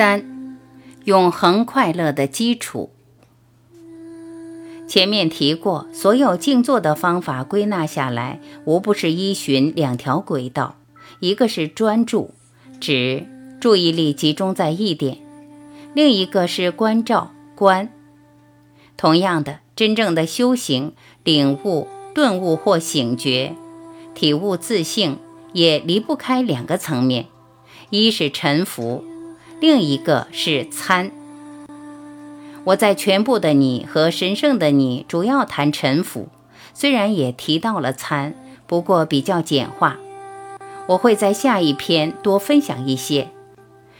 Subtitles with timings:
[0.00, 0.56] 三，
[1.04, 2.88] 永恒快乐的基础。
[4.88, 10.76] 前面提过，所有静坐的方法归纳下来，无不是依循两条轨道：
[11.18, 12.32] 一个是专注，
[12.80, 13.26] 指
[13.60, 15.16] 注意力集中在一点；
[15.92, 17.90] 另一个是关照，观。
[18.96, 20.94] 同样的，真正的修行、
[21.24, 23.54] 领悟、顿悟或醒觉、
[24.14, 25.18] 体悟自性，
[25.52, 27.26] 也离不开两个层面：
[27.90, 29.04] 一是沉浮。
[29.60, 31.10] 另一个是参。
[32.64, 36.28] 我在全部的你和神圣的你主要谈沉浮，
[36.72, 38.34] 虽然也提到了参，
[38.66, 39.98] 不过比较简化。
[40.86, 43.28] 我会在下一篇多分享一些。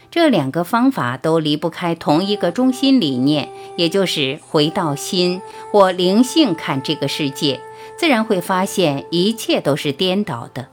[0.09, 7.61] 这两个方法都离不开同一个中心理念，也就是回到心或灵性看这个世界，
[7.97, 10.67] 自然会发现一切都是颠倒的，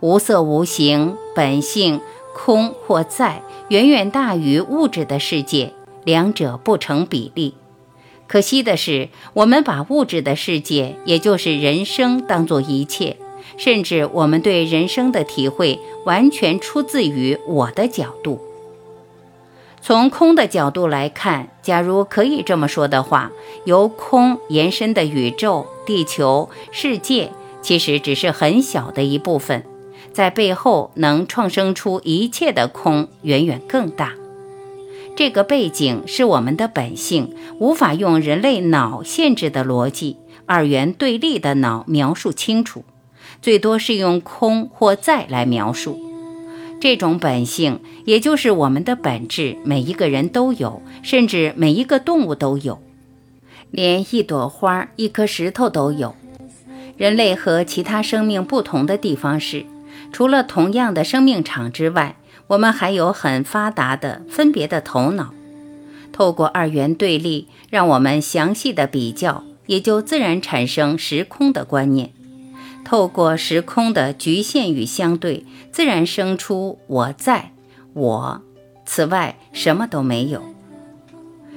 [0.00, 2.00] 无色无形，本性
[2.36, 3.40] 空或在。
[3.68, 5.72] 远远大于物质的世界，
[6.04, 7.54] 两者不成比例。
[8.28, 13.16] 可惜的是，我们把物质的世界，也就是人生，当作一切，
[13.56, 18.38] 甚至我们对人生的体会完全出自于我的角度。
[19.80, 23.32] 从空的角度来看，假如可以这么说的话，
[23.64, 29.64] 由空延伸的宇宙、地球、世界，其实只是很小的一部分。
[30.16, 34.14] 在背后能创生出一切的空，远远更大。
[35.14, 42.82] 这个背景是我们的本性，无法用人类脑限制的逻辑、二元对立的脑描述清楚，
[43.42, 46.00] 最多是用空或在来描述。
[46.80, 52.78] 这种本性，也就是我们的本质，每一个人都有，甚至每一个动物都有，
[53.70, 56.14] 连一朵花、一颗石头都有。
[56.96, 59.66] 人类和其他生命不同的地方是。
[60.12, 62.16] 除了同样的生命场之外，
[62.48, 65.32] 我们还有很发达的分别的头脑。
[66.12, 72.12] 透过二元对立，让我们详细的比较，也就自然产生时空的观念。
[72.84, 77.50] 透过时空的局限与相对，自然生出我在
[77.92, 78.42] 我，
[78.86, 80.55] 此外什么都没有。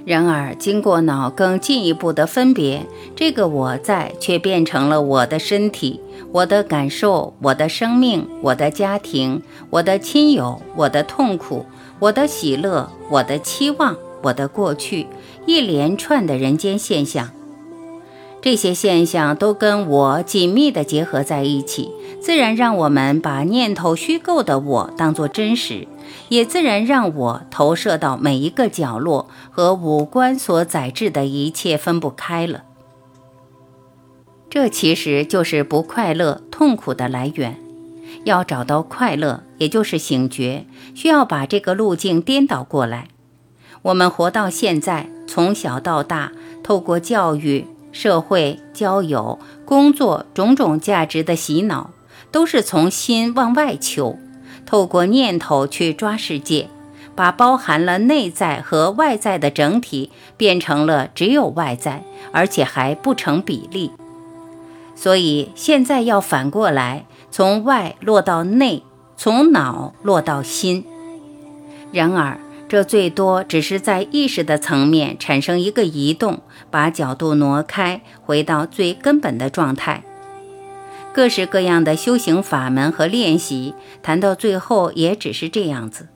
[0.09, 5.99] 然而，经过脑更进一步的分别，这个我在却变成了我的身体、
[6.31, 11.63] 我的感受、我的生命、我的家庭、我的亲友、我的痛苦、
[11.99, 15.05] 我的喜乐、我的期望、我的过去，
[15.45, 17.29] 一连串的人间现象。
[18.41, 25.87] 这些现象都跟我紧密地结合在一起，自然让我们把念头虚构的我当作真实。
[26.29, 32.63] 也自然让我投射到每一个角落，和五官所载制的一切分不开了。
[34.49, 37.57] 这其实就是不快乐、痛苦的来源。
[38.25, 40.65] 要找到快乐，也就是醒觉，
[40.95, 43.07] 需要把这个路径颠倒过来。
[43.83, 46.31] 我们活到现在，从小到大，
[46.63, 51.91] 透过教育、社会、交友、工作种种价值的洗脑，
[52.31, 54.17] 都是从心往外求。
[54.65, 56.67] 透过念头去抓世界，
[57.15, 63.91] 把包含了内在和外在的整体变成了只有外在，而且还不成比例。
[64.95, 68.83] 所以现在要反过来，从外落到内，
[69.15, 70.85] 从脑落到心。
[71.91, 80.03] 然而，这最多只是在意识的层面产生一个移动，把角度挪开，回到最根本的状态。
[81.13, 86.07] 各式各样的修行法门和练习，谈到最后也只是这样子。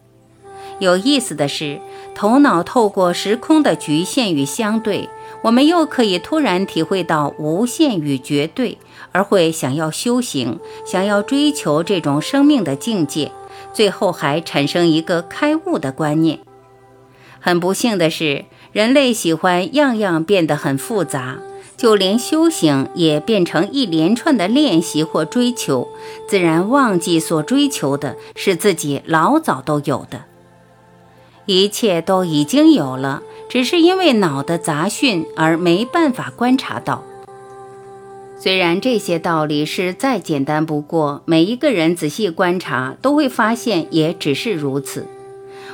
[0.79, 1.79] 有意思的是，
[2.15, 5.09] 头脑透过时空的局限与相对，
[5.43, 8.77] 我们又可以突然体会到无限与绝对，
[9.11, 13.31] 而会想要修行，想要追求这种生命的境界，
[13.71, 16.39] 最后还产生一个开悟的观念。
[17.39, 21.37] 很不幸的是，人类喜欢样样变得很复杂。
[21.83, 25.89] 就连修行也变成一连串的练习或追求，
[26.29, 30.23] 自然忘记所追求的是自己老早都有的，
[31.45, 37.03] 一切都已经有了，只是因为脑的杂讯而没办法观察到。
[38.39, 45.05] 虽然这些道理是再简单不过，每一个人仔细观察都会发现，也只是如此。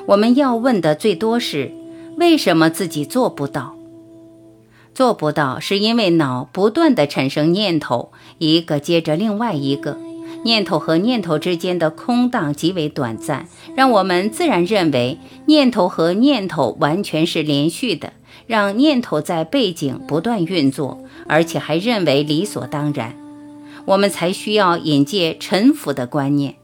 [0.08, 1.72] 我们要问的最多是：
[2.18, 3.76] 为什么自己做不到？
[5.00, 9.98] 做不到，是因为脑不断的产生念头，一个接着另外一个，
[10.44, 13.48] 念头和念头之间的空档极为短暂，
[13.78, 18.12] 让我们自然认为念头和念头完全是连续的。
[18.46, 23.16] 让念头在背景不断运作，而且还认为理所当然，
[23.86, 26.56] 我们才需要引介臣服的观念。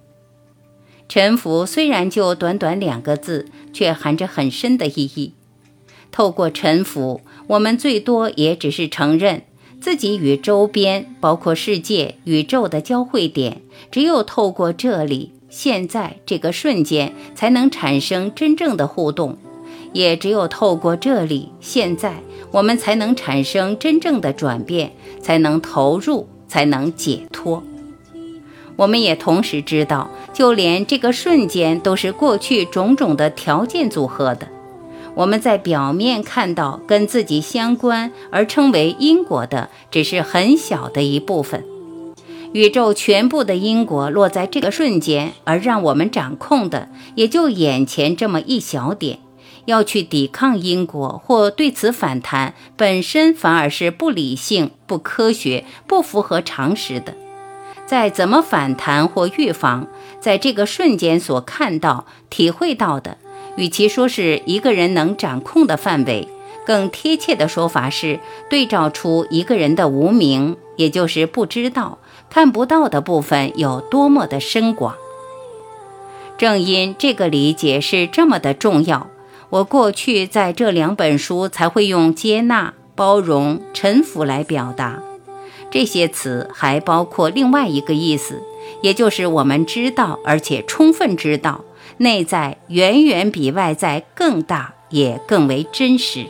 [1.08, 5.32] 臣服虽然就短短两个字，却含着很深的意义。
[6.12, 9.44] 透过臣服，我们最多也只是承认
[9.80, 13.62] 自己与周边，包括世界、宇宙的交汇点，
[13.92, 19.38] 只有透过这里、现在这个瞬间，才能产生真正的互动。
[19.94, 22.15] 也只有透过这里，现在
[22.51, 24.91] 我们才能产生真正的转变，
[25.21, 27.63] 才能投入，才能解脱。
[28.75, 34.50] 我们也同时知道，就连这个瞬间都是过去种种的条件组合的。
[35.15, 41.63] 我们在表面看到跟自己相关而称为因果的，只是很小的一部分。
[42.53, 49.19] 宇宙全部的因果落在这个瞬间，而让我们掌控的，也就眼前这么一小点。
[49.65, 57.15] 要去抵抗因果或对此反弹，本身反而是不理性、不科学、不符合常识的。
[57.88, 59.88] 再怎么反弹或预防，
[60.19, 63.17] 在这个瞬间所看到、体会到的，
[63.56, 66.28] 与其说是一个人能掌控的范围，
[66.66, 68.19] 更贴切的说法是
[68.50, 72.00] 对照出一个人的无名，也就是不知道、
[72.30, 74.96] 看不到的部分有多么的深广。
[76.38, 79.07] 正因这个理解是这么的重要。
[79.52, 85.01] 我过去在这两本书才会用接纳、包容、臣服来表达
[85.72, 88.42] 这些词，还包括另外一个意思，
[88.81, 91.63] 也就是我们知道，而且充分知道，
[91.97, 96.27] 内在远远比外在更大，也更为真实。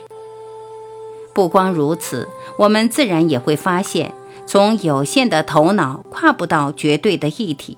[1.34, 2.30] 不光如此，
[2.60, 4.14] 我们自然也会发现，
[4.46, 7.78] 从有限的头脑跨不到绝对的一体。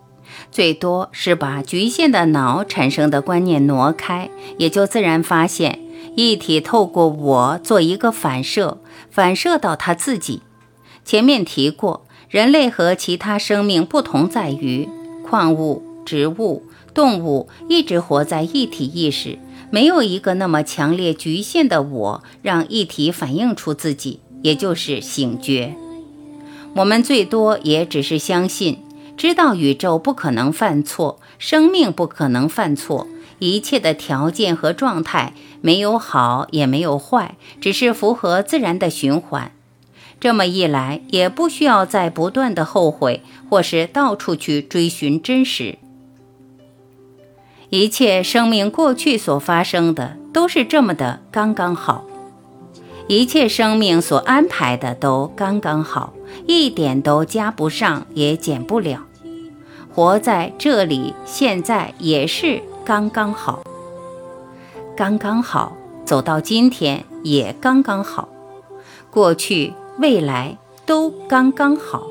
[0.52, 5.80] 最多是把局限的脑产生的观念挪开，也就自然发现
[6.16, 8.78] 一体透过我做一个反射，
[9.10, 10.44] 反射到他自己。
[11.04, 14.88] 前面提过，人类和其他生命不同在于，
[15.28, 16.64] 矿物、植物、
[16.94, 19.38] 动物一直活在一体意识，
[19.70, 25.76] 没有一个那么强烈局限的我，让一体反映出自己，也就是醒觉。
[26.76, 28.80] 我们最多也只是相信。
[29.18, 33.08] 知道宇宙不可能犯错，生命不可能犯错，
[33.40, 39.52] 一切的条件和状态没有好也没有坏，只是符合自然的循环。
[40.20, 45.80] 这么一来，也不需要再不断的后悔，或是到处去追寻真实。
[47.70, 52.06] 一切生命过去所发生的都是这么的刚刚好，
[53.08, 56.14] 一切生命所安排的都刚刚好，
[56.46, 59.02] 一点都加不上，也减不了。
[59.94, 63.64] 活在这里，现在也是刚刚好，
[64.96, 65.76] 刚刚好，
[66.06, 68.30] 走到今天也刚刚好，
[69.12, 72.08] 过去、未来都刚刚好。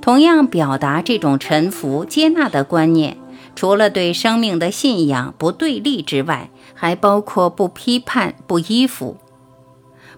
[0.00, 3.18] 同样表达这种臣服、接纳的观念，
[3.58, 9.16] 除了对生命的信仰不对立之外，还包括不批判、不依附。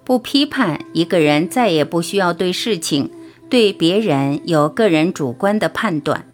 [0.05, 3.11] 不批判一个人，再也不需要对事情。
[3.49, 6.27] 对别人有个人主观的判断，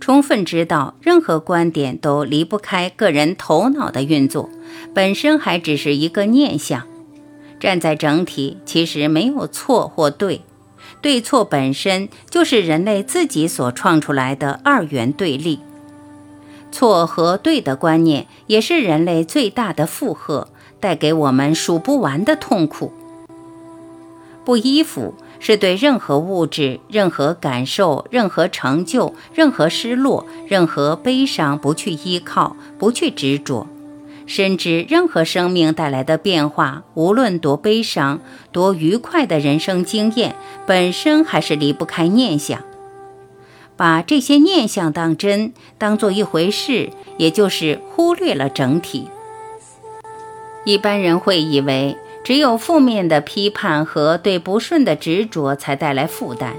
[0.00, 4.50] 充分知道任何观点都离不开个人头脑的运作，
[4.92, 6.88] 本身还只是一个念想。
[7.60, 10.40] 站在整体，其实没有错或对，
[11.00, 15.60] 对错本身就是人类自己所创出来的二元对立。
[16.70, 20.48] 错和对的观念，也是人类最大的负荷，
[20.80, 22.92] 带给我们数不完的痛苦。
[24.44, 25.14] 不依附。
[25.40, 33.68] 是对任何物质、任何感受、任何成就、任何失落、任何悲伤不去依靠、不去执着，
[34.26, 38.18] 深知任何生命带来的变化，无论多悲伤、
[38.50, 40.34] 多愉快的人生经验，
[40.66, 42.60] 本身还是离不开念想。
[43.78, 49.08] 把这些念想当真，当做一回事，也就是忽略了整体。
[50.66, 51.96] 一般人会以为。
[52.24, 56.56] 只有负面的批判和对不顺的执着才带来负担。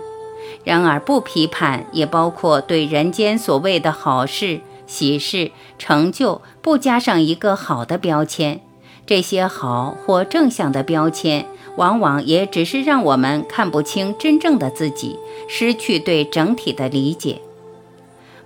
[0.63, 8.61] 然而，不批判也包括对人间所谓的好事、喜事、成就不加上一个好的标签。
[9.05, 11.45] 这些好或正向的标签，
[11.75, 17.41] 往往也只是让我们看不清真正的自己，失去对整体的理解。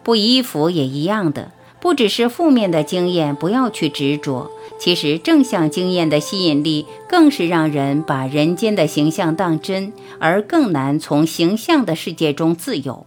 [0.04, 4.52] 不依附也一样的，不只是负面的经验，不要去执着。
[4.80, 13.06] 其实正向经验的吸引力，更是让人把人间的形象当真，而更难从形象的世界中自由。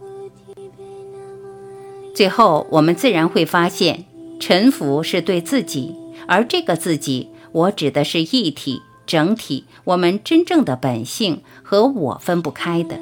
[2.15, 4.05] 最后，我们自然会发现，
[4.39, 5.93] 臣服是对自己，
[6.27, 12.99] 而这个自己，我指的是一体、整体，我们真正的本性和我分不开的。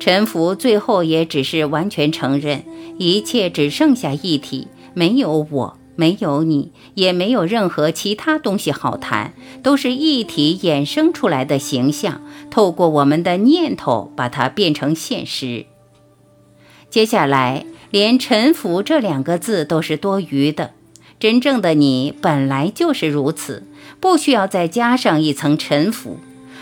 [0.00, 2.64] 臣服最后也只是完全承认，
[2.98, 15.66] 一切只剩下一体，没有我，没有你，也没有任何其他东西好谈，都是一体衍生出来的形象，透过我们的念头把它变成现实。
[16.90, 17.66] 接下来。
[17.92, 20.72] 连“臣服”这两个字都是多余的。
[21.18, 23.64] 真正的你本来就是如此，
[24.00, 26.18] 不需要再加上一层臣服。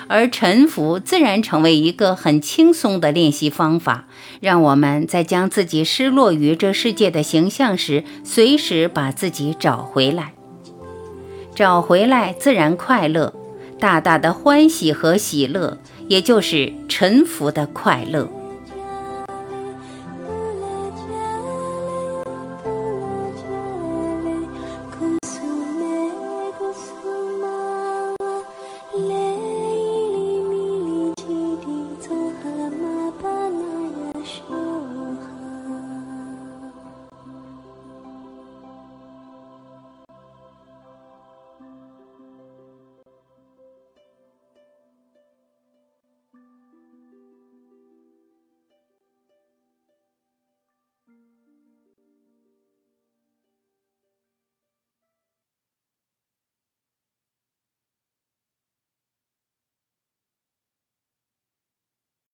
[0.06, 4.04] 而臣服自然成为一个很轻松的练习方法，
[4.40, 10.34] 让我们在将自己失落于这世界的形象时，随时把自己找回来。
[11.54, 13.32] 找回来自然快乐，
[13.80, 18.28] 大大的欢喜和喜乐，也就是臣服的快乐。